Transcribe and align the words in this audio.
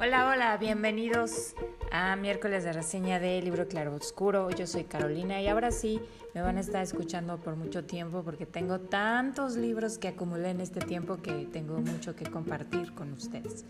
Hola, 0.00 0.28
hola, 0.28 0.56
bienvenidos 0.58 1.56
a 1.90 2.14
miércoles 2.14 2.62
de 2.62 2.72
reseña 2.72 3.18
de 3.18 3.42
Libro 3.42 3.66
Claro 3.66 3.96
Oscuro. 3.96 4.48
Yo 4.50 4.64
soy 4.64 4.84
Carolina 4.84 5.42
y 5.42 5.48
ahora 5.48 5.72
sí 5.72 6.00
me 6.34 6.40
van 6.40 6.56
a 6.56 6.60
estar 6.60 6.84
escuchando 6.84 7.38
por 7.38 7.56
mucho 7.56 7.84
tiempo 7.84 8.22
porque 8.22 8.46
tengo 8.46 8.78
tantos 8.78 9.56
libros 9.56 9.98
que 9.98 10.06
acumulé 10.06 10.50
en 10.50 10.60
este 10.60 10.78
tiempo 10.78 11.16
que 11.16 11.48
tengo 11.52 11.80
mucho 11.80 12.14
que 12.14 12.26
compartir 12.26 12.94
con 12.94 13.12
ustedes. 13.12 13.64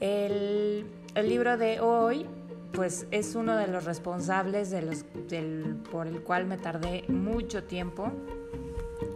El, 0.00 0.86
libro 1.14 1.56
de 1.56 1.78
hoy 1.78 2.26
pues 2.72 3.06
es 3.12 3.36
uno 3.36 3.56
de 3.56 3.68
los 3.68 3.84
responsables 3.84 4.70
de 4.70 4.82
los, 4.82 5.04
por 5.92 6.08
el 6.08 6.20
cual 6.22 6.46
me 6.46 6.58
tardé 6.58 7.04
mucho 7.06 7.62
tiempo, 7.62 8.10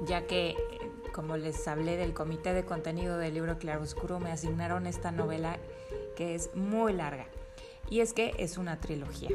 ya 0.06 0.24
que 0.24 0.54
como 1.14 1.36
les 1.36 1.68
hablé 1.68 1.96
del 1.96 2.12
comité 2.12 2.52
de 2.52 2.64
contenido 2.64 3.18
del 3.18 3.34
libro 3.34 3.56
Claroscuro, 3.56 4.18
me 4.18 4.32
asignaron 4.32 4.86
esta 4.86 5.12
novela 5.12 5.58
que 6.16 6.34
es 6.34 6.50
muy 6.56 6.92
larga. 6.92 7.28
Y 7.88 8.00
es 8.00 8.12
que 8.12 8.34
es 8.38 8.58
una 8.58 8.80
trilogía. 8.80 9.30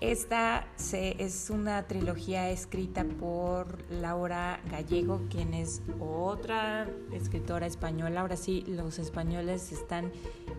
Esta 0.00 0.66
es 0.92 1.48
una 1.48 1.86
trilogía 1.86 2.50
escrita 2.50 3.04
por 3.18 3.90
Laura 3.90 4.60
Gallego, 4.70 5.22
quien 5.30 5.54
es 5.54 5.80
otra 5.98 6.86
escritora 7.12 7.66
española. 7.66 8.20
Ahora 8.20 8.36
sí, 8.36 8.62
los 8.66 8.98
españoles 8.98 9.72
están 9.72 10.12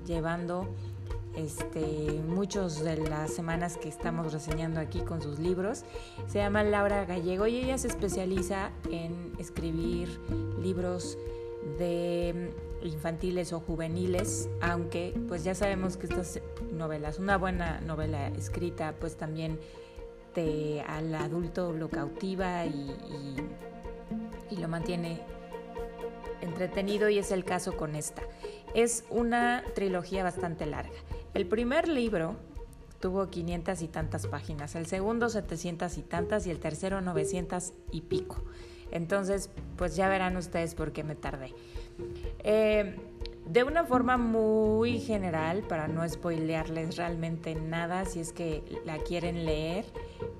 llevando 0.06 0.68
este, 1.36 2.20
muchos 2.28 2.84
de 2.84 2.98
las 2.98 3.32
semanas 3.32 3.78
que 3.78 3.90
estamos 3.90 4.34
reseñando 4.34 4.80
aquí 4.80 5.02
con 5.02 5.22
sus 5.22 5.38
libros. 5.38 5.86
Se 6.28 6.40
llama 6.40 6.64
Laura 6.64 7.06
Gallego 7.06 7.46
y 7.46 7.58
ella 7.58 7.78
se 7.78 7.88
especializa 7.88 8.72
en 8.92 9.34
escribir 9.38 10.20
libros 10.60 11.18
de 11.78 12.52
infantiles 12.84 13.54
o 13.54 13.60
juveniles, 13.60 14.50
aunque 14.62 15.14
pues 15.28 15.44
ya 15.44 15.56
sabemos 15.56 15.98
que 15.98 16.08
estas 16.08 16.40
novelas, 16.72 17.20
una 17.20 17.38
buena 17.38 17.82
novela 17.82 18.28
escrita 18.30 18.96
pues 19.00 19.18
también 19.18 19.60
te, 20.34 20.82
al 20.82 21.14
adulto 21.16 21.74
lo 21.74 21.90
cautiva 21.90 22.66
y, 22.66 22.96
y 24.50 24.56
lo 24.58 24.68
mantiene 24.68 25.22
entretenido 26.42 27.10
y 27.10 27.18
es 27.18 27.32
el 27.32 27.44
caso 27.44 27.76
con 27.76 27.96
esta. 27.96 28.22
Es 28.74 29.04
una 29.10 29.64
trilogía 29.76 30.24
bastante 30.24 30.66
larga. 30.66 30.96
El 31.34 31.48
primer 31.48 31.88
libro 31.88 32.36
tuvo 33.00 33.30
500 33.30 33.82
y 33.82 33.88
tantas 33.88 34.28
páginas, 34.28 34.76
el 34.76 34.88
segundo 34.88 35.30
700 35.30 35.98
y 35.98 36.02
tantas 36.02 36.48
y 36.48 36.52
el 36.52 36.60
tercero 36.60 37.02
900 37.02 37.74
y 37.92 38.02
pico. 38.02 38.44
Entonces, 38.92 39.50
pues 39.76 39.96
ya 39.96 40.10
verán 40.10 40.38
ustedes 40.38 40.76
por 40.76 40.92
qué 40.92 41.04
me 41.04 41.16
tardé. 41.16 41.54
Eh, 42.40 42.96
de 43.46 43.64
una 43.64 43.86
forma 43.86 44.18
muy 44.18 45.00
general, 45.00 45.62
para 45.62 45.88
no 45.88 46.08
spoilearles 46.08 46.98
realmente 46.98 47.56
nada 47.56 48.04
si 48.06 48.20
es 48.20 48.34
que 48.34 48.62
la 48.86 48.98
quieren 48.98 49.46
leer, 49.46 49.86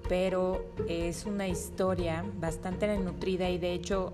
pero 0.10 0.66
es 0.90 1.26
una 1.26 1.48
historia 1.48 2.26
bastante 2.36 2.98
nutrida 2.98 3.50
y 3.50 3.58
de 3.58 3.74
hecho 3.74 4.14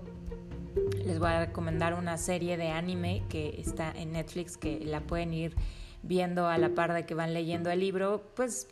les 1.04 1.18
voy 1.18 1.28
a 1.28 1.46
recomendar 1.46 1.94
una 1.94 2.16
serie 2.18 2.56
de 2.56 2.68
anime 2.68 3.22
que 3.28 3.60
está 3.60 3.92
en 3.92 4.12
Netflix 4.12 4.56
que 4.56 4.80
la 4.84 5.00
pueden 5.00 5.34
ir 5.34 5.54
viendo 6.02 6.46
a 6.46 6.58
la 6.58 6.70
par 6.70 6.92
de 6.92 7.06
que 7.06 7.14
van 7.14 7.34
leyendo 7.34 7.70
el 7.70 7.80
libro, 7.80 8.22
pues 8.34 8.68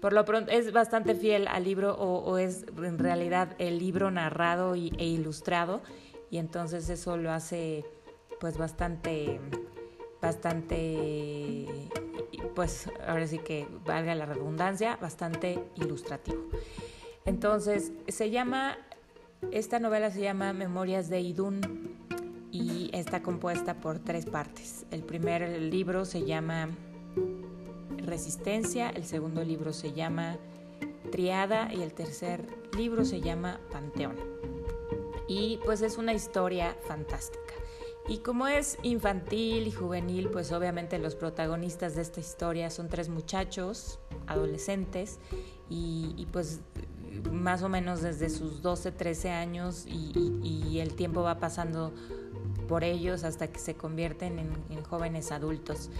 por 0.00 0.12
lo 0.12 0.24
pronto 0.24 0.50
es 0.50 0.72
bastante 0.72 1.14
fiel 1.14 1.46
al 1.48 1.64
libro 1.64 1.94
o, 1.94 2.38
es 2.38 2.64
en 2.76 2.98
realidad 2.98 3.54
el 3.58 3.78
libro 3.78 4.10
narrado 4.10 4.76
y, 4.76 4.92
e 4.98 5.06
ilustrado 5.06 5.82
y 6.30 6.38
entonces 6.38 6.88
eso 6.88 7.16
lo 7.16 7.30
hace 7.32 7.84
pues 8.40 8.56
bastante 8.56 9.40
bastante 10.20 11.66
pues 12.54 12.90
ahora 13.06 13.26
sí 13.26 13.38
que 13.38 13.66
valga 13.84 14.14
la 14.14 14.26
redundancia 14.26 14.96
bastante 14.96 15.62
ilustrativo 15.76 16.48
entonces 17.24 17.92
se 18.08 18.30
llama 18.30 18.78
esta 19.50 19.78
novela 19.78 20.10
se 20.10 20.20
llama 20.20 20.52
Memorias 20.52 21.08
de 21.08 21.20
Idún 21.20 21.98
y 22.52 22.90
está 22.92 23.22
compuesta 23.22 23.74
por 23.74 23.98
tres 24.00 24.26
partes. 24.26 24.84
El 24.90 25.02
primer 25.02 25.60
libro 25.60 26.04
se 26.04 26.24
llama 26.24 26.68
Resistencia, 28.02 28.90
el 28.90 29.04
segundo 29.04 29.44
libro 29.44 29.72
se 29.72 29.92
llama 29.92 30.38
Triada 31.10 31.72
y 31.72 31.82
el 31.82 31.92
tercer 31.92 32.46
libro 32.76 33.04
se 33.04 33.20
llama 33.20 33.60
Panteón. 33.70 34.16
Y 35.28 35.58
pues 35.64 35.82
es 35.82 35.98
una 35.98 36.12
historia 36.12 36.76
fantástica. 36.86 37.54
Y 38.08 38.18
como 38.18 38.48
es 38.48 38.78
infantil 38.82 39.66
y 39.66 39.70
juvenil, 39.70 40.28
pues 40.30 40.50
obviamente 40.50 40.98
los 40.98 41.14
protagonistas 41.14 41.94
de 41.94 42.02
esta 42.02 42.20
historia 42.20 42.70
son 42.70 42.88
tres 42.88 43.08
muchachos, 43.08 44.00
adolescentes, 44.26 45.18
y, 45.68 46.26
pues 46.32 46.60
más 47.30 47.62
o 47.62 47.68
menos 47.68 48.02
desde 48.02 48.28
sus 48.28 48.60
12, 48.62 48.90
13 48.90 49.30
años 49.30 49.84
y 49.86 50.78
el 50.80 50.94
tiempo 50.94 51.22
va 51.22 51.38
pasando 51.38 51.92
por 52.70 52.84
ellos 52.84 53.24
hasta 53.24 53.48
que 53.48 53.58
se 53.58 53.74
convierten 53.74 54.38
en, 54.38 54.84
jóvenes 54.84 55.32
adultos. 55.32 55.90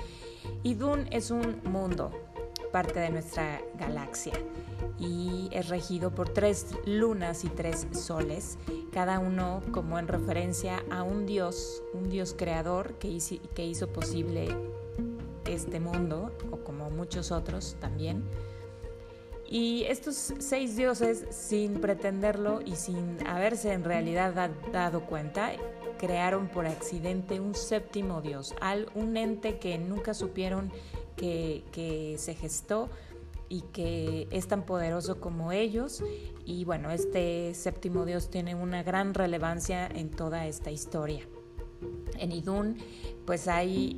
Y 0.62 0.74
Dune 0.74 1.06
es 1.10 1.30
un 1.30 1.60
mundo, 1.64 2.10
parte 2.72 3.00
de 3.00 3.10
nuestra 3.10 3.60
galaxia, 3.78 4.32
y 4.98 5.48
es 5.52 5.68
regido 5.68 6.14
por 6.14 6.28
tres 6.28 6.66
lunas 6.84 7.44
y 7.44 7.48
tres 7.48 7.86
soles, 7.92 8.58
cada 8.92 9.18
uno 9.18 9.62
como 9.72 9.98
en 9.98 10.08
referencia 10.08 10.84
a 10.90 11.02
un 11.02 11.26
dios, 11.26 11.82
un 11.94 12.10
dios 12.10 12.34
creador 12.36 12.94
que 12.94 13.08
hizo, 13.08 13.36
que 13.54 13.66
hizo 13.66 13.88
posible 13.88 14.48
este 15.46 15.80
mundo, 15.80 16.32
o 16.50 16.58
como 16.58 16.90
muchos 16.90 17.32
otros 17.32 17.76
también. 17.80 18.24
Y 19.48 19.84
estos 19.88 20.32
seis 20.38 20.76
dioses, 20.76 21.26
sin 21.30 21.80
pretenderlo 21.80 22.60
y 22.64 22.76
sin 22.76 23.26
haberse 23.26 23.72
en 23.72 23.82
realidad 23.82 24.50
dado 24.72 25.06
cuenta, 25.06 25.50
crearon 26.00 26.48
por 26.48 26.66
accidente 26.66 27.40
un 27.40 27.54
séptimo 27.54 28.22
dios, 28.22 28.54
un 28.94 29.18
ente 29.18 29.58
que 29.58 29.76
nunca 29.76 30.14
supieron 30.14 30.72
que, 31.14 31.62
que 31.72 32.16
se 32.16 32.34
gestó 32.34 32.88
y 33.50 33.60
que 33.72 34.26
es 34.30 34.48
tan 34.48 34.64
poderoso 34.64 35.20
como 35.20 35.52
ellos. 35.52 36.02
Y 36.46 36.64
bueno, 36.64 36.90
este 36.90 37.52
séptimo 37.52 38.06
dios 38.06 38.30
tiene 38.30 38.54
una 38.54 38.82
gran 38.82 39.12
relevancia 39.12 39.86
en 39.86 40.10
toda 40.10 40.46
esta 40.46 40.70
historia. 40.70 41.28
En 42.18 42.32
Idún, 42.32 42.76
pues 43.24 43.48
hay 43.48 43.96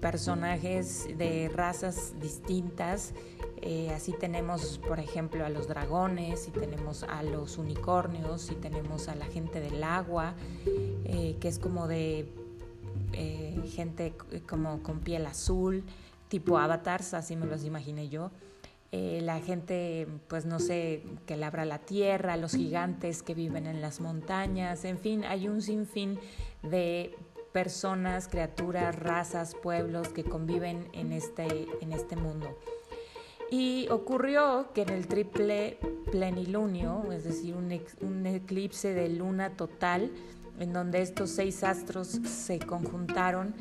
personajes 0.00 1.08
de 1.16 1.50
razas 1.52 2.14
distintas. 2.20 3.14
Eh, 3.62 3.90
así 3.94 4.12
tenemos, 4.12 4.78
por 4.86 5.00
ejemplo, 5.00 5.44
a 5.44 5.48
los 5.48 5.68
dragones, 5.68 6.48
y 6.48 6.50
tenemos 6.50 7.02
a 7.02 7.22
los 7.22 7.56
unicornios, 7.56 8.50
y 8.50 8.54
tenemos 8.56 9.08
a 9.08 9.14
la 9.14 9.24
gente 9.24 9.60
del 9.60 9.82
agua, 9.82 10.34
eh, 10.66 11.36
que 11.40 11.48
es 11.48 11.58
como 11.58 11.88
de 11.88 12.28
eh, 13.14 13.58
gente 13.74 14.12
como 14.46 14.82
con 14.82 15.00
piel 15.00 15.24
azul, 15.26 15.82
tipo 16.28 16.58
avatars, 16.58 17.14
así 17.14 17.36
me 17.36 17.46
los 17.46 17.64
imaginé 17.64 18.08
yo. 18.08 18.30
la 18.92 19.40
gente, 19.40 20.06
pues 20.28 20.44
no 20.44 20.60
sé, 20.60 21.02
que 21.26 21.36
labra 21.36 21.64
la 21.64 21.78
tierra, 21.78 22.36
los 22.36 22.52
gigantes 22.52 23.24
que 23.24 23.34
viven 23.34 23.66
en 23.66 23.80
las 23.80 24.00
montañas, 24.00 24.84
en 24.84 24.98
fin, 24.98 25.24
hay 25.24 25.48
un 25.48 25.62
sinfín 25.62 26.20
de 26.70 27.16
personas, 27.52 28.28
criaturas, 28.28 28.98
razas, 28.98 29.54
pueblos 29.54 30.08
que 30.08 30.24
conviven 30.24 30.88
en 30.92 31.12
este, 31.12 31.68
en 31.80 31.92
este 31.92 32.16
mundo. 32.16 32.58
Y 33.50 33.86
ocurrió 33.90 34.70
que 34.74 34.82
en 34.82 34.88
el 34.88 35.06
triple 35.06 35.78
plenilunio, 36.10 37.12
es 37.12 37.22
decir, 37.24 37.54
un, 37.54 38.26
eclipse 38.26 38.92
de 38.94 39.08
luna 39.08 39.50
total, 39.50 40.10
en 40.58 40.72
donde 40.72 41.02
estos 41.02 41.30
seis 41.30 41.62
astros 41.62 42.08
se 42.08 42.58
conjuntaron, 42.58 43.54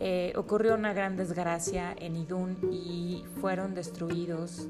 eh, 0.00 0.32
ocurrió 0.36 0.74
una 0.74 0.92
gran 0.92 1.16
desgracia 1.16 1.94
en 1.98 2.16
Idún 2.16 2.56
y 2.72 3.24
fueron 3.40 3.74
destruidos 3.74 4.66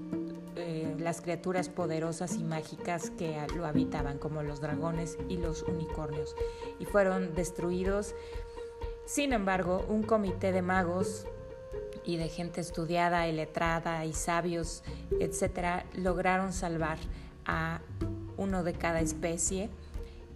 las 0.99 1.21
criaturas 1.21 1.69
poderosas 1.69 2.37
y 2.37 2.45
mágicas 2.45 3.11
que 3.11 3.37
lo 3.57 3.67
habitaban, 3.67 4.19
como 4.19 4.43
los 4.43 4.61
dragones 4.61 5.19
y 5.29 5.37
los 5.37 5.63
unicornios, 5.63 6.35
y 6.79 6.85
fueron 6.85 7.35
destruidos 7.35 8.15
sin 9.07 9.33
embargo, 9.33 9.87
un 9.89 10.03
comité 10.03 10.51
de 10.51 10.63
magos 10.63 11.27
y 12.05 12.17
de 12.17 12.29
gente 12.29 12.61
estudiada 12.61 13.29
y 13.29 13.33
letrada 13.33 14.05
y 14.05 14.13
sabios, 14.13 14.83
etcétera, 15.21 15.87
lograron 15.95 16.53
salvar 16.53 16.99
a 17.45 17.81
uno 18.37 18.65
de 18.65 18.73
cada 18.73 19.01
especie 19.01 19.71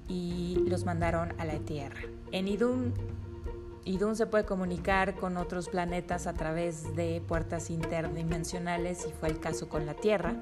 y 0.07 0.55
los 0.69 0.85
mandaron 0.85 1.35
a 1.41 1.45
la 1.45 1.59
Tierra. 1.59 2.01
En 2.31 2.47
Idun, 2.47 2.95
Idun 3.85 4.15
se 4.15 4.27
puede 4.27 4.45
comunicar 4.45 5.15
con 5.15 5.37
otros 5.37 5.69
planetas 5.69 6.27
a 6.27 6.35
través 6.35 6.95
de 6.95 7.23
puertas 7.27 7.71
interdimensionales 7.71 9.07
y 9.09 9.13
fue 9.13 9.29
el 9.29 9.41
caso 9.41 9.69
con 9.69 9.87
la 9.87 9.95
Tierra. 9.95 10.35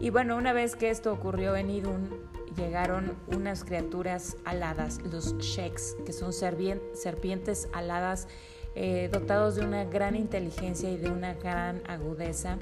Y 0.00 0.10
bueno, 0.10 0.36
una 0.36 0.52
vez 0.52 0.76
que 0.76 0.90
esto 0.90 1.12
ocurrió 1.12 1.56
en 1.56 1.70
Idun, 1.70 2.10
llegaron 2.56 3.16
unas 3.28 3.64
criaturas 3.64 4.36
aladas, 4.44 5.00
los 5.02 5.36
Sheks, 5.38 5.96
que 6.04 6.12
son 6.12 6.32
serpientes 6.32 7.68
aladas 7.72 8.28
eh, 8.74 9.10
dotados 9.12 9.56
de 9.56 9.64
una 9.64 9.84
gran 9.84 10.16
inteligencia 10.16 10.90
y 10.90 10.96
de 10.96 11.10
una 11.10 11.34
gran 11.34 11.82
agudeza. 11.86 12.56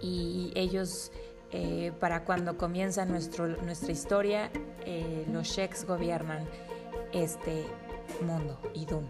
Y 0.00 0.52
ellos, 0.54 1.12
eh, 1.50 1.92
para 1.98 2.24
cuando 2.24 2.56
comienza 2.56 3.04
nuestra 3.04 3.92
historia, 3.92 4.50
eh, 4.84 5.24
los 5.32 5.48
Sheks 5.48 5.84
gobiernan 5.86 6.44
este 7.12 7.64
mundo, 8.22 8.58
Idun. 8.74 9.08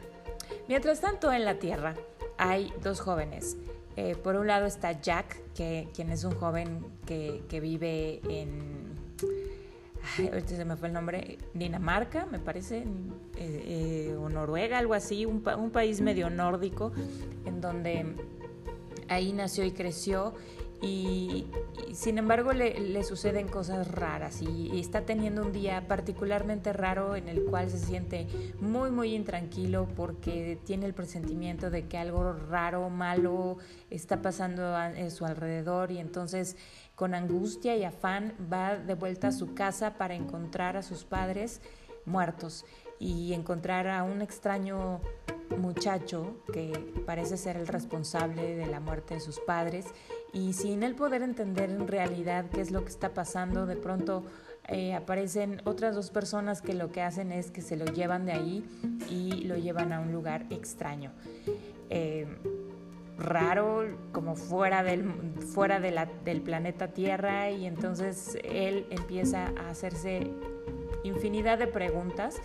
Mientras 0.69 1.01
tanto, 1.01 1.33
en 1.33 1.45
la 1.45 1.59
Tierra 1.59 1.95
hay 2.37 2.73
dos 2.83 3.01
jóvenes. 3.01 3.57
por 4.23 4.37
un 4.37 4.47
lado 4.47 4.67
está 4.67 5.01
Jack, 5.01 5.39
que, 5.55 5.89
quien 5.95 6.11
es 6.11 6.25
un 6.25 6.35
joven 6.35 6.85
que, 7.07 7.43
que 7.49 7.61
vive 7.61 8.21
en 8.29 8.95
ahorita 10.19 10.57
se 10.57 10.65
me 10.65 10.77
fue 10.77 10.89
el 10.89 10.95
nombre, 10.95 11.39
Dinamarca, 11.55 12.27
me 12.27 12.39
parece, 12.39 12.79
eh, 12.79 12.87
eh, 13.37 14.17
o 14.19 14.29
Noruega, 14.29 14.79
algo 14.79 14.95
así, 14.95 15.27
un, 15.27 15.43
un, 15.59 15.71
país 15.71 16.01
medio 16.01 16.31
nórdico, 16.31 16.93
en 17.45 17.61
donde 17.61 18.15
ahí 19.09 19.33
nació 19.33 19.65
y 19.65 19.73
creció. 19.73 20.35
Y, 20.85 21.47
sin 21.95 22.19
embargo 22.19 22.53
le, 22.53 23.03
suceden 23.05 23.49
cosas 23.49 23.91
raras 23.91 24.43
y, 24.43 24.79
está 24.79 25.03
teniendo 25.03 25.43
un 25.43 25.53
día 25.53 25.87
particularmente 25.89 26.73
raro 26.73 27.17
en 27.17 27.29
el 27.29 27.45
cual 27.45 27.71
se 27.71 27.79
siente 27.79 28.27
muy 28.61 28.91
muy 28.91 29.15
intranquilo 29.15 29.89
porque 29.97 30.59
tiene 30.65 30.87
el 30.87 30.93
presentimiento 30.93 31.71
de 31.71 31.87
que 31.87 31.97
algo 31.97 32.33
raro, 32.33 32.91
malo 32.91 33.59
está 33.91 34.21
pasando 34.21 34.63
a, 34.63 34.87
a 34.87 35.11
su 35.11 35.25
alrededor 35.25 35.91
y 35.93 35.99
entonces 35.99 36.57
con 36.95 37.15
angustia 37.15 37.77
y 37.77 37.85
afán 37.85 38.35
va 38.53 38.77
de 38.77 38.95
vuelta 38.95 39.29
a 39.29 39.33
su 39.33 39.55
casa 39.55 39.95
para 39.95 40.15
encontrar 40.15 40.77
a 40.77 40.83
sus 40.83 41.05
padres 41.05 41.61
muertos 42.05 42.67
y 42.99 43.33
encontrar 43.33 43.87
a 43.87 44.03
un 44.03 44.21
extraño 44.21 45.01
muchacho 45.59 46.37
que 46.53 46.73
parece 47.07 47.37
ser 47.37 47.57
el 47.57 47.67
responsable 47.67 48.57
de 48.57 48.67
la 48.67 48.81
muerte 48.81 49.15
de 49.15 49.21
sus 49.21 49.41
padres 49.41 49.87
y 50.35 50.53
sin 50.53 50.83
él 50.83 50.95
poder 50.97 51.23
entender 51.23 51.71
en 51.71 51.87
realidad 51.87 52.47
qué 52.53 52.61
es 52.61 52.73
lo 52.73 52.83
que 52.83 52.91
está 52.91 53.15
pasando, 53.15 53.67
de 53.67 53.77
pronto 53.77 54.25
eh, 54.69 54.95
aparecen 54.95 55.63
otras 55.65 55.95
dos 55.95 56.11
personas 56.11 56.61
que 56.61 56.75
lo 56.75 56.91
que 56.91 57.03
hacen 57.03 57.33
es 57.33 57.51
que 57.51 57.63
se 57.63 57.77
lo 57.77 57.85
llevan 57.85 58.27
de 58.27 58.33
ahí 58.33 58.65
y 59.09 59.45
lo 59.45 59.57
llevan 59.57 59.93
a 59.93 60.01
un 60.01 60.13
lugar 60.13 60.47
extraño. 60.51 61.13
Eh, 61.89 62.27
raro, 63.17 63.85
como 64.11 64.35
fuera 64.35 64.83
del, 64.83 65.05
fuera 65.55 65.79
del 65.79 66.43
planeta 66.43 66.89
Tierra, 66.89 67.51
y 67.51 67.67
entonces 67.67 68.37
él 68.43 68.87
empieza 68.91 69.53
a 69.57 69.71
hacerse 69.71 70.31
infinidad 71.05 71.59
de 71.59 71.69
preguntas. 71.69 72.37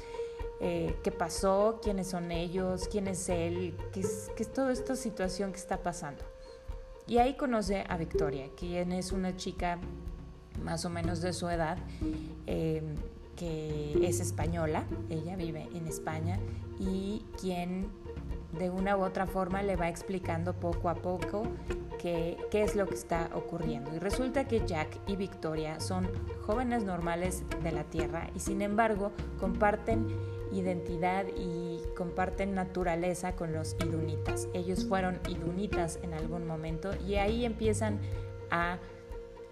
Eh, 0.62 0.96
¿Qué 1.04 1.12
pasó? 1.12 1.80
¿Quiénes 1.82 2.08
son 2.08 2.32
ellos? 2.32 2.88
¿Quién 2.92 3.08
es 3.08 3.30
él? 3.30 3.76
¿Qué 3.94 4.02
es, 4.02 4.30
qué 4.36 4.44
es 4.44 4.54
toda 4.54 4.74
esta 4.74 4.96
situación 4.96 5.52
que 5.52 5.58
está 5.58 5.78
pasando? 5.78 6.22
Y 7.10 7.18
ahí 7.18 7.34
conoce 7.34 7.84
a 7.90 7.98
Victoria, 7.98 8.50
quien 8.56 8.92
es 8.92 9.12
una 9.12 9.36
chica 9.36 9.80
más 10.64 10.86
o 10.86 10.92
menos 10.92 11.22
de 11.22 11.34
su 11.34 11.50
edad, 11.50 11.80
eh, 12.46 12.84
que 13.36 13.98
es 14.08 14.20
española, 14.20 14.84
ella 15.10 15.36
vive 15.36 15.68
en 15.74 15.88
España, 15.88 16.38
y 16.80 17.26
quien 17.42 17.90
de 18.60 18.70
una 18.70 18.96
u 18.96 19.02
otra 19.02 19.26
forma 19.26 19.64
le 19.64 19.76
va 19.76 19.90
explicando 19.90 20.54
poco 20.54 20.88
a 20.88 20.94
poco 20.94 21.48
qué, 21.98 22.38
qué, 22.52 22.62
es 22.62 22.76
lo 22.76 22.86
que 22.86 22.94
está 22.94 23.32
ocurriendo. 23.34 23.96
Y 23.96 23.98
resulta 23.98 24.48
que 24.48 24.64
Jack 24.68 25.00
y 25.08 25.16
Victoria 25.16 25.80
son 25.80 26.08
jóvenes 26.46 26.84
normales 26.84 27.44
de 27.64 27.72
la 27.72 27.86
Tierra 27.86 28.30
y 28.36 28.40
sin 28.40 28.62
embargo 28.62 29.14
comparten 29.40 30.08
identidad 30.52 31.26
y 31.36 31.69
comparten 32.00 32.56
naturaleza 32.56 33.36
con 33.36 33.51
los 33.51 33.75
idunitas. 33.86 34.48
Ellos 34.54 34.86
fueron 34.86 35.19
idunitas 35.28 36.00
en 36.01 36.13
algún 36.13 36.48
momento 36.48 36.92
y 37.06 37.16
ahí 37.16 37.44
empiezan 37.44 38.00
a 38.51 38.78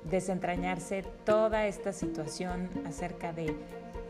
desentrañarse 0.09 1.03
toda 1.25 1.67
esta 1.67 1.91
situación 1.91 2.69
acerca 2.85 3.33
de 3.33 3.53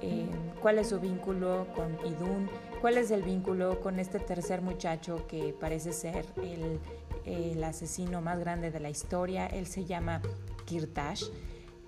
eh, 0.04 0.28
cuál 0.62 0.78
es 0.78 0.90
su 0.90 1.00
vínculo 1.00 1.66
con 1.76 1.98
Idun, 2.06 2.48
cuál 2.80 3.00
es 3.00 3.10
el 3.10 3.24
vínculo 3.24 3.80
con 3.80 4.00
este 4.00 4.20
tercer 4.20 4.62
muchacho 4.62 5.26
que 5.28 5.56
parece 5.60 5.92
ser 5.92 6.28
el, 6.44 7.64
asesino 7.64 8.22
más 8.22 8.40
grande 8.40 8.70
de 8.70 8.80
la 8.80 8.92
historia. 8.92 9.48
Él 9.48 9.66
se 9.66 9.84
llama 9.84 10.22
Kirtash. 10.66 11.24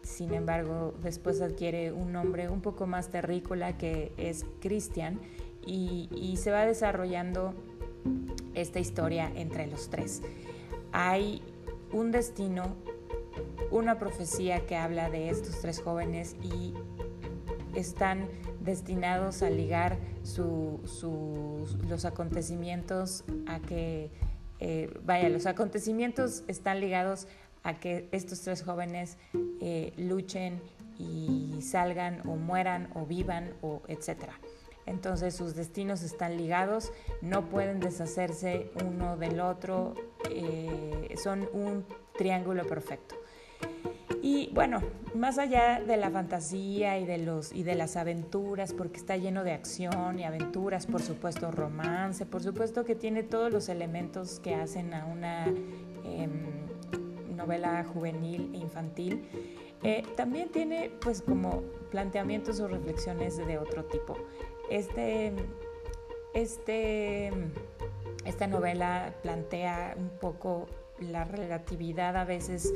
Sin 0.02 0.34
embargo, 0.34 0.96
después 1.04 1.42
adquiere 1.42 1.92
un 1.92 2.12
nombre 2.12 2.50
un 2.50 2.62
poco 2.62 2.88
más 2.88 3.10
terrícola 3.10 3.78
que 3.78 4.12
es 4.18 4.48
Christian 4.60 5.20
y, 5.70 6.38
se 6.38 6.52
va 6.52 6.66
desarrollando 6.66 7.54
esta 8.54 8.80
historia 8.80 9.32
entre 9.36 9.68
los 9.68 9.90
tres. 9.90 10.22
Hay 10.92 11.42
un 11.92 12.12
destino, 12.12 12.76
una 13.72 14.00
profecía 14.00 14.66
que 14.66 14.76
habla 14.76 15.10
de 15.10 15.30
estos 15.30 15.62
tres 15.62 15.82
jóvenes 15.82 16.36
y 16.42 16.74
están 17.76 18.28
destinados 18.62 19.44
a 19.44 19.50
ligar 19.50 19.98
los 21.88 22.06
acontecimientos 22.06 23.24
a 23.48 23.60
que, 23.60 24.12
eh, 24.60 24.92
vaya, 25.04 25.30
los 25.30 25.46
acontecimientos 25.46 26.44
están 26.48 26.80
ligados 26.80 27.28
a 27.64 27.80
que 27.80 28.08
estos 28.12 28.42
tres 28.42 28.64
jóvenes 28.64 29.18
eh, 29.62 29.94
luchen 29.98 30.62
y 30.98 31.62
salgan 31.62 32.28
o 32.28 32.36
mueran 32.36 32.90
o 32.96 33.06
vivan 33.06 33.54
o 33.62 33.82
etcétera. 33.88 34.40
Entonces 34.90 35.36
sus 35.36 35.56
destinos 35.56 36.02
están 36.02 36.36
ligados, 36.36 36.92
no 37.22 37.46
pueden 37.46 37.80
deshacerse 37.80 38.72
uno 38.86 39.18
del 39.18 39.40
otro, 39.40 39.94
eh, 40.32 41.16
son 41.22 41.48
un 41.54 41.86
triángulo 42.18 42.66
perfecto. 42.66 43.16
Y 44.22 44.50
bueno, 44.54 44.82
más 45.16 45.38
allá 45.38 45.80
de 45.80 45.96
la 45.96 46.10
fantasía 46.10 46.98
y 46.98 47.06
de, 47.06 47.20
los, 47.20 47.54
y 47.54 47.64
de 47.64 47.76
las 47.76 47.96
aventuras, 47.96 48.74
porque 48.74 48.98
está 48.98 49.16
lleno 49.16 49.44
de 49.44 49.54
acción 49.54 50.20
y 50.20 50.24
aventuras, 50.24 50.88
por 50.88 51.02
supuesto 51.02 51.52
romance, 51.52 52.26
por 52.26 52.42
supuesto 52.42 52.84
que 52.84 52.96
tiene 52.96 53.24
todos 53.24 53.54
los 53.54 53.70
elementos 53.70 54.40
que 54.40 54.56
hacen 54.56 54.94
a 54.94 55.06
una 55.06 55.46
em, 55.46 56.32
novela 57.36 57.86
juvenil 57.86 58.50
e 58.54 58.58
infantil, 58.58 59.24
eh, 59.84 60.04
también 60.16 60.50
tiene 60.50 60.92
pues 61.02 61.22
como 61.22 61.62
planteamientos 61.92 62.60
o 62.60 62.68
reflexiones 62.68 63.38
de 63.38 63.58
otro 63.58 63.86
tipo. 63.86 64.18
Este, 64.70 65.34
este, 66.34 67.32
esta 68.26 68.48
novela 68.48 69.16
plantea 69.24 69.96
un 69.98 70.10
poco 70.20 70.68
la 71.00 71.24
relatividad 71.24 72.18
a 72.18 72.26
veces 72.26 72.74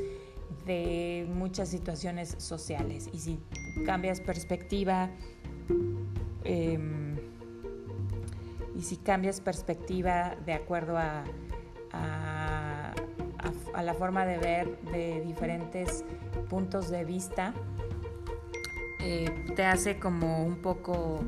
de 0.66 1.26
muchas 1.28 1.68
situaciones 1.68 2.34
sociales. 2.38 3.08
Y 3.12 3.18
si 3.18 3.40
cambias 3.84 4.20
perspectiva, 4.20 5.10
em, 6.44 7.16
y 8.74 8.82
si 8.82 8.96
cambias 8.96 9.40
perspectiva 9.40 10.36
de 10.44 10.54
acuerdo 10.54 10.96
a, 10.98 11.24
a, 11.92 12.33
la 13.82 13.94
forma 13.94 14.24
de 14.26 14.38
ver 14.38 14.78
de 14.92 15.20
diferentes 15.22 16.04
puntos 16.48 16.90
de 16.90 17.04
vista, 17.04 17.54
eh, 19.00 19.30
te 19.54 19.64
hace 19.64 19.98
como 19.98 20.44
un 20.44 20.56
poco 20.56 21.20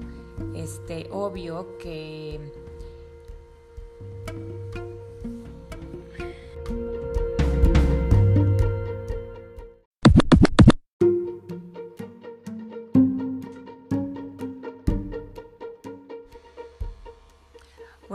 este, 0.54 1.08
obvio 1.10 1.76
que 1.78 2.40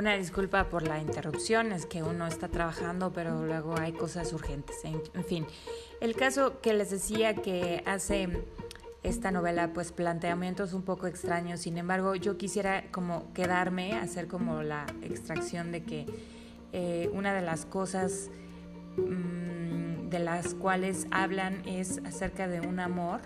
Una 0.01 0.17
disculpa 0.17 0.67
por 0.67 0.87
la 0.87 0.99
interrupción, 0.99 1.71
es 1.71 1.85
que 1.85 2.01
uno 2.01 2.25
está 2.25 2.47
trabajando, 2.47 3.11
pero 3.13 3.45
luego 3.45 3.77
hay 3.77 3.93
cosas 3.93 4.33
urgentes. 4.33 4.77
En, 4.83 5.23
fin, 5.23 5.45
el 5.99 6.15
caso 6.15 6.59
que 6.59 6.73
les 6.73 6.89
decía 6.89 7.35
que 7.35 7.83
hace 7.85 8.27
esta 9.03 9.29
novela, 9.29 9.73
pues 9.73 9.91
planteamientos 9.91 10.73
un 10.73 10.81
poco 10.81 11.05
extraños. 11.05 11.59
Sin 11.59 11.77
embargo, 11.77 12.15
yo 12.15 12.35
quisiera 12.35 12.85
como 12.89 13.31
quedarme, 13.35 13.93
hacer 13.93 14.27
como 14.27 14.63
la 14.63 14.87
extracción 15.03 15.71
de 15.71 15.83
que 15.83 16.07
eh, 16.73 17.11
una 17.13 17.31
de 17.35 17.41
las 17.41 17.67
cosas 17.67 18.31
mm, 18.97 20.09
de 20.09 20.17
las 20.17 20.55
cuales 20.55 21.05
hablan 21.11 21.61
es 21.67 21.99
acerca 22.05 22.47
de 22.47 22.59
un 22.59 22.79
amor 22.79 23.21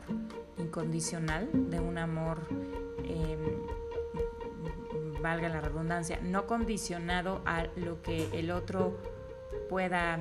incondicional, 0.57 1.49
de 1.69 1.79
un 1.79 1.97
amor 1.97 2.45
em, 3.05 3.84
valga 5.25 5.49
la 5.49 5.59
redundancia, 5.59 6.19
no 6.21 6.45
condicionado 6.45 7.41
a 7.45 7.65
lo 7.77 8.03
que 8.03 8.29
el 8.37 8.51
otro 8.51 8.95
pueda 9.69 10.19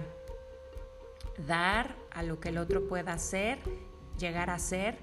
dar, 1.46 1.94
a 2.10 2.22
lo 2.22 2.40
que 2.40 2.48
el 2.48 2.56
otro 2.56 2.88
pueda 2.88 3.12
hacer, 3.12 3.58
llegar 4.18 4.48
a 4.48 4.58
ser 4.58 4.96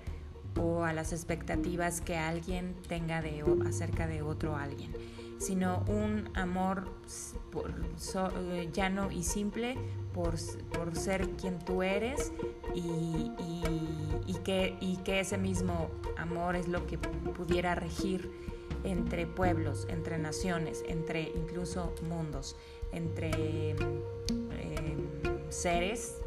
o 0.59 0.85
a 0.85 0.91
las 0.91 1.13
expectativas 1.13 2.01
que 2.01 2.17
alguien 2.17 2.75
tenga 2.87 3.21
de, 3.21 3.45
acerca 3.67 4.07
de 4.07 4.23
otro 4.23 4.55
alguien, 4.55 4.91
sino 5.37 5.83
un 5.87 6.31
amor 6.33 6.89
eh, 7.53 8.69
llano 8.73 9.11
y 9.11 9.21
simple 9.21 9.77
por, 10.15 10.35
ser 10.97 11.29
quien 11.39 11.59
tú 11.59 11.83
eres 11.83 12.33
y, 12.73 13.31
que, 14.43 14.77
y 14.81 14.97
que 15.03 15.19
ese 15.19 15.37
mismo 15.37 15.91
amor 16.17 16.55
es 16.55 16.67
lo 16.67 16.87
que 16.87 16.97
pudiera 16.97 17.75
regir 17.75 18.51
entre 18.83 19.27
pueblos, 19.27 19.87
entre 19.89 20.17
naciones, 20.17 20.83
entre 20.87 21.31
incluso 21.35 21.93
mundos, 22.01 22.55
entre 22.91 23.71
em, 23.71 23.77
seres 25.49 26.21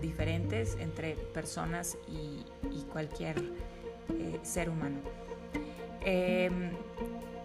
diferentes, 0.00 0.76
entre 0.80 1.14
personas 1.14 1.96
y, 2.08 2.44
cualquier 2.92 3.36
eh, 4.10 4.38
ser 4.42 4.68
humano. 4.68 4.98
Em, 6.02 6.70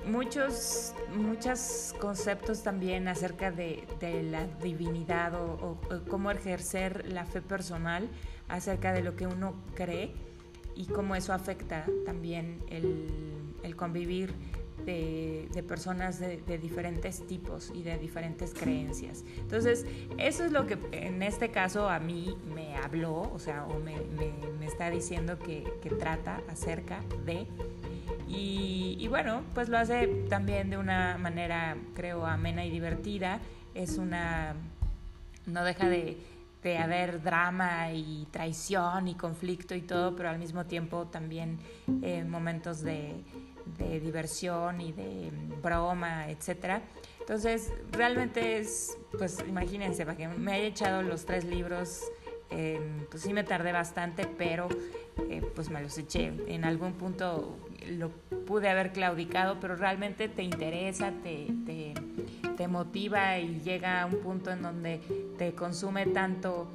muchos, 0.05 0.93
muchos 1.15 1.96
conceptos 2.00 2.62
también 2.62 3.08
acerca 3.08 3.51
de, 3.51 3.84
la 4.29 4.46
divinidad 4.62 5.34
o, 5.36 5.77
cómo 6.10 6.31
ejercer 6.31 7.12
la 7.12 7.25
fe 7.25 7.41
personal 7.41 8.08
acerca 8.48 8.91
de 8.93 9.01
lo 9.01 9.15
que 9.15 9.27
uno 9.27 9.55
cree 9.75 10.13
y 10.75 10.86
cómo 10.86 11.15
eso 11.15 11.34
afecta 11.34 11.86
también 12.05 12.62
el, 12.69 13.08
convivir 13.75 14.33
de, 14.85 15.63
personas 15.67 16.19
de, 16.19 16.57
diferentes 16.57 17.25
tipos 17.27 17.71
y 17.75 17.83
de 17.83 17.97
diferentes 17.97 18.53
creencias. 18.53 19.23
Entonces, 19.37 19.85
eso 20.17 20.45
es 20.45 20.51
lo 20.51 20.65
que 20.65 20.77
en 20.91 21.21
este 21.21 21.49
caso 21.49 21.89
a 21.89 21.99
mí 21.99 22.35
me 22.55 22.75
habló, 22.75 23.21
o 23.21 23.39
sea, 23.39 23.65
o 23.65 23.79
me, 23.79 23.95
está 24.65 24.89
diciendo 24.89 25.37
que, 25.37 25.63
que 25.81 25.89
trata 25.89 26.41
acerca 26.47 27.01
de 27.25 27.47
y, 28.31 29.07
bueno, 29.07 29.41
pues 29.55 29.69
lo 29.69 29.77
hace 29.77 30.07
también 30.29 30.69
de 30.69 30.77
una 30.77 31.17
manera, 31.17 31.75
creo, 31.95 32.25
amena 32.25 32.63
y 32.63 32.69
divertida. 32.69 33.39
Es 33.73 33.97
una. 33.97 34.53
No 35.47 35.63
deja 35.63 35.89
de, 35.89 36.17
haber 36.77 37.21
drama 37.21 37.91
y 37.93 38.27
traición 38.31 39.07
y 39.07 39.15
conflicto 39.15 39.75
y 39.75 39.81
todo, 39.81 40.15
pero 40.15 40.29
al 40.29 40.39
mismo 40.39 40.65
tiempo 40.65 41.07
también 41.07 41.59
eh, 42.01 42.23
momentos 42.23 42.81
de, 42.81 43.23
diversión 43.77 44.81
y 44.81 44.91
de 44.91 45.31
broma, 45.61 46.29
etcétera. 46.29 46.81
Entonces, 47.19 47.71
realmente 47.91 48.57
es, 48.57 48.97
pues 49.17 49.43
imagínense, 49.47 50.05
para 50.05 50.17
que 50.17 50.27
me 50.27 50.53
haya 50.53 50.65
echado 50.65 51.03
los 51.03 51.25
tres 51.25 51.45
libros, 51.45 52.01
eh, 52.49 52.79
pues 53.11 53.21
sí 53.21 53.31
me 53.31 53.43
tardé 53.43 53.71
bastante, 53.71 54.25
pero 54.25 54.67
eh, 55.29 55.41
pues 55.53 55.69
me 55.69 55.81
los 55.81 55.97
eché. 55.97 56.33
En 56.47 56.65
algún 56.65 56.93
punto 56.93 57.57
lo 57.87 58.09
pude 58.45 58.69
haber 58.69 58.91
claudicado, 58.91 59.59
pero 59.59 59.75
realmente 59.75 60.29
te 60.29 60.43
interesa, 60.43 61.11
te, 61.23 61.47
te, 61.65 61.93
motiva 62.67 63.37
y 63.39 63.61
llega 63.61 64.01
a 64.01 64.05
un 64.05 64.17
punto 64.17 64.51
en 64.51 64.61
donde 64.61 64.99
te 65.37 65.53
consume 65.53 66.05
tanto 66.07 66.67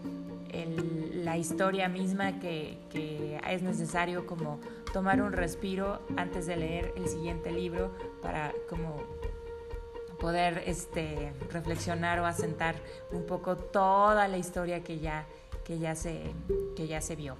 la 1.14 1.36
historia 1.36 1.88
misma 1.88 2.38
que, 2.38 2.78
que, 2.90 3.40
es 3.48 3.62
necesario 3.62 4.26
como 4.26 4.60
tomar 4.92 5.20
un 5.20 5.32
respiro 5.32 6.00
antes 6.16 6.46
de 6.46 6.56
leer 6.56 6.92
el 6.96 7.08
siguiente 7.08 7.50
libro 7.50 7.90
para 8.22 8.52
como 8.68 9.02
poder 10.20 10.62
este, 10.66 11.32
reflexionar 11.50 12.20
o 12.20 12.26
asentar 12.26 12.76
un 13.10 13.26
poco 13.26 13.56
toda 13.56 14.28
la 14.28 14.38
historia 14.38 14.82
que 14.82 14.98
ya, 14.98 15.26
que 15.64 15.78
ya, 15.78 15.94
se, 15.94 16.22
que 16.76 16.86
ya 16.86 17.00
se 17.00 17.16
vio. 17.16 17.36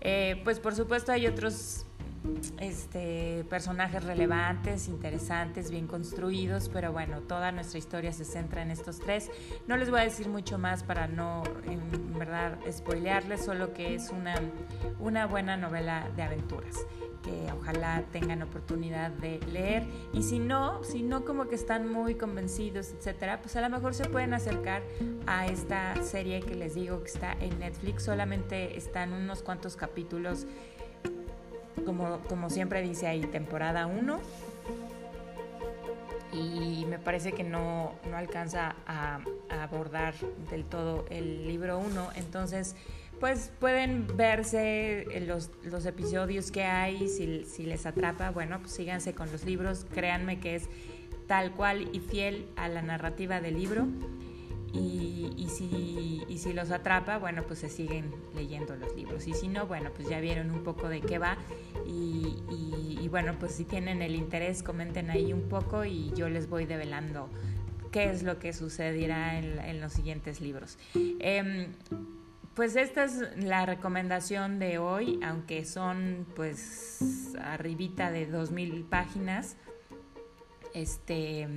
Eh, 0.00 0.40
pues 0.42 0.58
por 0.58 0.74
supuesto 0.74 1.12
hay 1.12 1.28
otros 1.28 1.86
este, 2.60 3.44
personajes 3.48 4.04
relevantes, 4.04 4.88
interesantes, 4.88 5.70
bien 5.70 5.86
construidos, 5.86 6.68
pero 6.68 6.92
bueno, 6.92 7.20
toda 7.20 7.52
nuestra 7.52 7.78
historia 7.78 8.12
se 8.12 8.24
centra 8.24 8.62
en 8.62 8.70
estos 8.70 8.98
tres. 8.98 9.30
No 9.66 9.76
les 9.76 9.90
voy 9.90 10.00
a 10.00 10.04
decir 10.04 10.28
mucho 10.28 10.58
más 10.58 10.84
para 10.84 11.08
no, 11.08 11.42
en 11.64 12.18
verdad, 12.18 12.58
spoilearles, 12.70 13.44
solo 13.44 13.72
que 13.72 13.94
es 13.94 14.10
una, 14.10 14.34
una 15.00 15.26
buena 15.26 15.56
novela 15.56 16.08
de 16.16 16.22
aventuras 16.22 16.86
que 17.22 17.52
ojalá 17.52 18.02
tengan 18.10 18.42
oportunidad 18.42 19.10
de 19.10 19.38
leer 19.52 19.86
y 20.12 20.22
si 20.22 20.38
no, 20.38 20.82
si 20.82 21.02
no 21.02 21.24
como 21.24 21.48
que 21.48 21.54
están 21.54 21.88
muy 21.88 22.16
convencidos, 22.16 22.92
etcétera, 22.92 23.40
pues 23.40 23.54
a 23.56 23.60
lo 23.60 23.70
mejor 23.70 23.94
se 23.94 24.04
pueden 24.06 24.34
acercar 24.34 24.82
a 25.26 25.46
esta 25.46 26.02
serie 26.02 26.40
que 26.40 26.54
les 26.54 26.74
digo 26.74 27.00
que 27.00 27.08
está 27.08 27.32
en 27.34 27.58
Netflix, 27.60 28.04
solamente 28.04 28.76
están 28.76 29.12
unos 29.12 29.42
cuantos 29.42 29.76
capítulos 29.76 30.46
como, 31.84 32.18
como 32.28 32.50
siempre 32.50 32.82
dice 32.82 33.06
ahí, 33.06 33.22
temporada 33.22 33.86
1. 33.86 34.20
Y 36.32 36.86
me 36.88 36.98
parece 36.98 37.32
que 37.32 37.44
no, 37.44 37.92
no 38.08 38.16
alcanza 38.16 38.74
a, 38.86 39.20
abordar 39.50 40.14
del 40.50 40.64
todo 40.64 41.04
el 41.10 41.46
libro 41.46 41.78
1. 41.78 42.10
Entonces, 42.16 42.74
pues 43.20 43.52
pueden 43.60 44.06
verse 44.16 45.06
los, 45.26 45.50
los 45.62 45.84
episodios 45.84 46.50
que 46.50 46.64
hay, 46.64 47.08
si, 47.08 47.44
si 47.44 47.64
les 47.64 47.84
atrapa, 47.86 48.30
bueno, 48.30 48.60
pues 48.60 48.72
síganse 48.72 49.14
con 49.14 49.30
los 49.30 49.44
libros. 49.44 49.86
Créanme 49.94 50.40
que 50.40 50.56
es 50.56 50.68
tal 51.26 51.52
cual 51.52 51.88
y 51.92 52.00
fiel 52.00 52.48
a 52.56 52.68
la 52.68 52.82
narrativa 52.82 53.40
del 53.40 53.54
libro. 53.58 53.86
Y, 54.72 55.48
si, 56.38 56.52
los 56.52 56.70
atrapa, 56.70 57.18
bueno, 57.18 57.44
pues 57.44 57.60
se 57.60 57.68
siguen 57.68 58.12
leyendo 58.34 58.74
los 58.76 58.94
libros. 58.96 59.26
Y 59.26 59.34
si 59.34 59.48
no, 59.48 59.66
bueno, 59.66 59.90
pues 59.94 60.08
ya 60.08 60.20
vieron 60.20 60.50
un 60.50 60.64
poco 60.64 60.88
de 60.88 61.00
qué 61.00 61.18
va. 61.18 61.36
Y, 61.86 63.08
bueno, 63.08 63.36
pues 63.38 63.52
si 63.52 63.64
tienen 63.64 64.00
el 64.00 64.14
interés, 64.14 64.62
comenten 64.62 65.10
ahí 65.10 65.32
un 65.32 65.48
poco 65.48 65.84
y 65.84 66.12
yo 66.14 66.30
les 66.30 66.48
voy 66.48 66.64
develando 66.64 67.28
qué 67.90 68.10
es 68.10 68.22
lo 68.22 68.38
que 68.38 68.54
sucederá 68.54 69.38
en, 69.38 69.80
los 69.80 69.92
siguientes 69.92 70.40
libros. 70.40 70.78
Em, 70.94 71.66
pues 72.54 72.76
esta 72.76 73.04
es 73.04 73.22
la 73.36 73.66
recomendación 73.66 74.58
de 74.58 74.78
hoy, 74.78 75.20
aunque 75.22 75.66
son 75.66 76.26
pues 76.34 77.34
arribita 77.42 78.10
de 78.10 78.30
2.000 78.30 78.88
páginas. 78.88 79.56
Este 80.72 81.48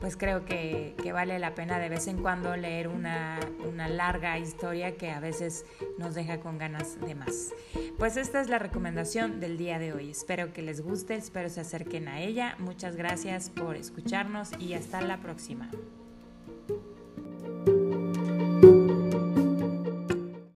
pues 0.00 0.16
creo 0.16 0.44
que, 0.44 0.94
vale 1.12 1.38
la 1.38 1.54
pena 1.54 1.78
de 1.78 1.88
vez 1.88 2.06
en 2.08 2.20
cuando 2.20 2.56
leer 2.56 2.88
una, 2.88 3.40
una, 3.66 3.88
larga 3.88 4.38
historia 4.38 4.96
que 4.96 5.10
a 5.10 5.20
veces 5.20 5.64
nos 5.98 6.14
deja 6.14 6.40
con 6.40 6.58
ganas 6.58 7.00
de 7.00 7.14
más. 7.14 7.54
Pues 7.98 8.16
esta 8.16 8.40
es 8.40 8.48
la 8.48 8.58
recomendación 8.58 9.40
del 9.40 9.56
día 9.56 9.78
de 9.78 9.92
hoy. 9.94 10.10
Espero 10.10 10.52
que 10.52 10.62
les 10.62 10.82
guste, 10.82 11.14
espero 11.14 11.48
se 11.48 11.60
acerquen 11.60 12.08
a 12.08 12.20
ella. 12.20 12.56
Muchas 12.58 12.96
gracias 12.96 13.48
por 13.48 13.76
escucharnos 13.76 14.50
y 14.58 14.74
hasta 14.74 15.00
la 15.00 15.18
próxima. 15.18 15.70